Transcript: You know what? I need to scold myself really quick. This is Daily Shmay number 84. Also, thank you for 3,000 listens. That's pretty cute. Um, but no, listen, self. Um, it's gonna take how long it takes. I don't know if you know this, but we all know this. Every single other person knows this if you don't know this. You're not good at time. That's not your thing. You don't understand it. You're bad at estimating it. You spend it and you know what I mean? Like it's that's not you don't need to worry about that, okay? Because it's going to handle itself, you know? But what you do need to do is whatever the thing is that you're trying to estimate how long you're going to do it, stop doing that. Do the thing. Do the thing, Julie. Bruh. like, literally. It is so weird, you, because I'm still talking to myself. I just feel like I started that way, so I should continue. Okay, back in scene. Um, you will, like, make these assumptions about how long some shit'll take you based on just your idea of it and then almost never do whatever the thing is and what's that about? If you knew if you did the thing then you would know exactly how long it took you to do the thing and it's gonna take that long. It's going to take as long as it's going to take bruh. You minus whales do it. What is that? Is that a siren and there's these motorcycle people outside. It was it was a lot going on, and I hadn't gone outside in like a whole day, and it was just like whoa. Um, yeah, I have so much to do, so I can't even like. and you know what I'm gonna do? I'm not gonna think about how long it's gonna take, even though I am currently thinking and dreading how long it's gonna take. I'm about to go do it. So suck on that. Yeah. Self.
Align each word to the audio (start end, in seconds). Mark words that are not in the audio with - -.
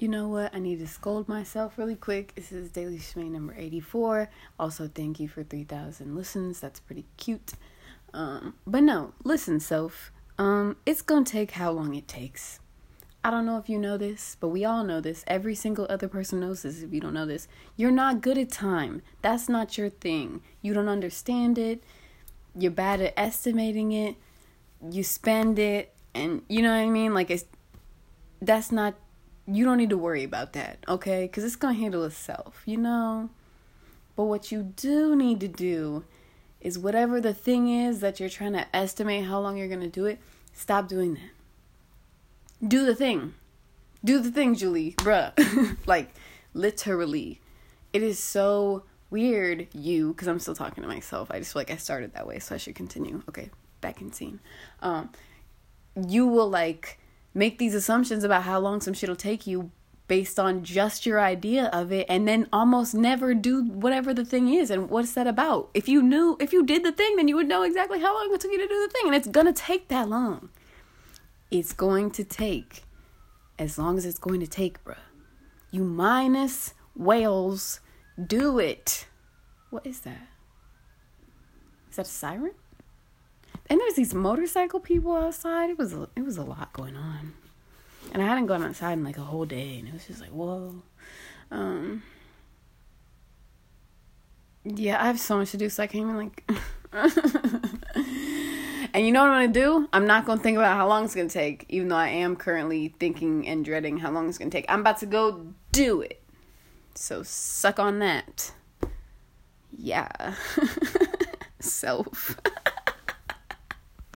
You 0.00 0.06
know 0.06 0.28
what? 0.28 0.54
I 0.54 0.60
need 0.60 0.78
to 0.78 0.86
scold 0.86 1.28
myself 1.28 1.76
really 1.76 1.96
quick. 1.96 2.32
This 2.36 2.52
is 2.52 2.70
Daily 2.70 2.98
Shmay 2.98 3.32
number 3.32 3.52
84. 3.58 4.30
Also, 4.56 4.86
thank 4.86 5.18
you 5.18 5.26
for 5.26 5.42
3,000 5.42 6.14
listens. 6.14 6.60
That's 6.60 6.78
pretty 6.78 7.04
cute. 7.16 7.54
Um, 8.14 8.54
but 8.64 8.84
no, 8.84 9.14
listen, 9.24 9.58
self. 9.58 10.12
Um, 10.38 10.76
it's 10.86 11.02
gonna 11.02 11.24
take 11.24 11.50
how 11.50 11.72
long 11.72 11.96
it 11.96 12.06
takes. 12.06 12.60
I 13.24 13.30
don't 13.30 13.44
know 13.44 13.58
if 13.58 13.68
you 13.68 13.76
know 13.76 13.96
this, 13.96 14.36
but 14.38 14.50
we 14.50 14.64
all 14.64 14.84
know 14.84 15.00
this. 15.00 15.24
Every 15.26 15.56
single 15.56 15.88
other 15.90 16.06
person 16.06 16.38
knows 16.38 16.62
this 16.62 16.80
if 16.80 16.92
you 16.94 17.00
don't 17.00 17.12
know 17.12 17.26
this. 17.26 17.48
You're 17.76 17.90
not 17.90 18.20
good 18.20 18.38
at 18.38 18.52
time. 18.52 19.02
That's 19.20 19.48
not 19.48 19.76
your 19.76 19.90
thing. 19.90 20.42
You 20.62 20.74
don't 20.74 20.88
understand 20.88 21.58
it. 21.58 21.82
You're 22.56 22.70
bad 22.70 23.00
at 23.00 23.14
estimating 23.16 23.90
it. 23.90 24.14
You 24.92 25.02
spend 25.02 25.58
it 25.58 25.92
and 26.14 26.42
you 26.48 26.62
know 26.62 26.70
what 26.70 26.82
I 26.82 26.86
mean? 26.86 27.14
Like 27.14 27.30
it's 27.30 27.46
that's 28.40 28.70
not 28.70 28.94
you 29.50 29.64
don't 29.64 29.78
need 29.78 29.90
to 29.90 29.98
worry 29.98 30.24
about 30.24 30.52
that, 30.52 30.78
okay? 30.86 31.22
Because 31.22 31.44
it's 31.44 31.56
going 31.56 31.74
to 31.74 31.80
handle 31.80 32.04
itself, 32.04 32.62
you 32.66 32.76
know? 32.76 33.30
But 34.14 34.24
what 34.24 34.52
you 34.52 34.62
do 34.62 35.16
need 35.16 35.40
to 35.40 35.48
do 35.48 36.04
is 36.60 36.78
whatever 36.78 37.20
the 37.20 37.32
thing 37.32 37.68
is 37.68 38.00
that 38.00 38.20
you're 38.20 38.28
trying 38.28 38.52
to 38.52 38.76
estimate 38.76 39.24
how 39.24 39.40
long 39.40 39.56
you're 39.56 39.68
going 39.68 39.80
to 39.80 39.88
do 39.88 40.04
it, 40.04 40.18
stop 40.52 40.88
doing 40.88 41.14
that. 41.14 42.68
Do 42.68 42.84
the 42.84 42.94
thing. 42.94 43.34
Do 44.04 44.20
the 44.20 44.30
thing, 44.30 44.54
Julie. 44.54 44.94
Bruh. 44.98 45.76
like, 45.86 46.14
literally. 46.52 47.40
It 47.92 48.02
is 48.02 48.18
so 48.18 48.82
weird, 49.10 49.68
you, 49.72 50.12
because 50.12 50.28
I'm 50.28 50.40
still 50.40 50.54
talking 50.54 50.82
to 50.82 50.88
myself. 50.88 51.30
I 51.30 51.38
just 51.38 51.52
feel 51.52 51.60
like 51.60 51.70
I 51.70 51.76
started 51.76 52.12
that 52.14 52.26
way, 52.26 52.38
so 52.38 52.54
I 52.54 52.58
should 52.58 52.74
continue. 52.74 53.22
Okay, 53.28 53.50
back 53.80 54.00
in 54.00 54.12
scene. 54.12 54.40
Um, 54.82 55.10
you 56.08 56.26
will, 56.26 56.50
like, 56.50 56.98
make 57.38 57.58
these 57.58 57.74
assumptions 57.74 58.24
about 58.24 58.42
how 58.42 58.58
long 58.58 58.80
some 58.80 58.94
shit'll 58.94 59.16
take 59.16 59.46
you 59.46 59.70
based 60.08 60.40
on 60.40 60.64
just 60.64 61.06
your 61.06 61.20
idea 61.20 61.66
of 61.66 61.92
it 61.92 62.06
and 62.08 62.26
then 62.26 62.48
almost 62.52 62.94
never 62.94 63.34
do 63.34 63.62
whatever 63.62 64.12
the 64.12 64.24
thing 64.24 64.52
is 64.52 64.70
and 64.70 64.90
what's 64.90 65.12
that 65.12 65.26
about? 65.26 65.70
If 65.74 65.88
you 65.88 66.02
knew 66.02 66.36
if 66.40 66.52
you 66.52 66.66
did 66.66 66.82
the 66.82 66.92
thing 66.92 67.16
then 67.16 67.28
you 67.28 67.36
would 67.36 67.46
know 67.46 67.62
exactly 67.62 68.00
how 68.00 68.14
long 68.14 68.32
it 68.32 68.40
took 68.40 68.50
you 68.50 68.58
to 68.58 68.66
do 68.66 68.86
the 68.86 68.92
thing 68.92 69.06
and 69.06 69.14
it's 69.14 69.28
gonna 69.28 69.52
take 69.52 69.88
that 69.88 70.08
long. 70.08 70.48
It's 71.50 71.72
going 71.72 72.10
to 72.12 72.24
take 72.24 72.82
as 73.58 73.78
long 73.78 73.96
as 73.96 74.04
it's 74.04 74.18
going 74.18 74.40
to 74.40 74.46
take 74.46 74.82
bruh. 74.84 74.96
You 75.70 75.84
minus 75.84 76.74
whales 76.96 77.80
do 78.26 78.58
it. 78.58 79.06
What 79.70 79.86
is 79.86 80.00
that? 80.00 80.28
Is 81.90 81.96
that 81.96 82.06
a 82.06 82.10
siren 82.10 82.52
and 83.70 83.80
there's 83.80 83.94
these 83.94 84.14
motorcycle 84.14 84.80
people 84.80 85.14
outside. 85.14 85.70
It 85.70 85.78
was 85.78 85.92
it 85.92 86.24
was 86.24 86.36
a 86.36 86.42
lot 86.42 86.72
going 86.72 86.96
on, 86.96 87.34
and 88.12 88.22
I 88.22 88.26
hadn't 88.26 88.46
gone 88.46 88.62
outside 88.62 88.94
in 88.94 89.04
like 89.04 89.18
a 89.18 89.22
whole 89.22 89.44
day, 89.44 89.78
and 89.78 89.88
it 89.88 89.94
was 89.94 90.06
just 90.06 90.20
like 90.20 90.30
whoa. 90.30 90.82
Um, 91.50 92.02
yeah, 94.64 95.02
I 95.02 95.06
have 95.06 95.20
so 95.20 95.38
much 95.38 95.50
to 95.52 95.56
do, 95.56 95.68
so 95.68 95.82
I 95.82 95.86
can't 95.86 96.02
even 96.02 96.16
like. 96.16 96.50
and 98.94 99.06
you 99.06 99.12
know 99.12 99.22
what 99.22 99.30
I'm 99.30 99.46
gonna 99.46 99.48
do? 99.48 99.88
I'm 99.92 100.06
not 100.06 100.24
gonna 100.24 100.40
think 100.40 100.56
about 100.56 100.76
how 100.76 100.88
long 100.88 101.04
it's 101.04 101.14
gonna 101.14 101.28
take, 101.28 101.64
even 101.68 101.88
though 101.88 101.96
I 101.96 102.08
am 102.08 102.36
currently 102.36 102.94
thinking 102.98 103.46
and 103.46 103.64
dreading 103.64 103.98
how 103.98 104.10
long 104.10 104.28
it's 104.28 104.38
gonna 104.38 104.50
take. 104.50 104.66
I'm 104.68 104.80
about 104.80 104.98
to 104.98 105.06
go 105.06 105.46
do 105.72 106.00
it. 106.00 106.22
So 106.94 107.22
suck 107.22 107.78
on 107.78 107.98
that. 108.00 108.52
Yeah. 109.76 110.34
Self. 111.60 112.36